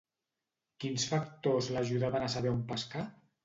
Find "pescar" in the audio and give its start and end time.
2.77-3.09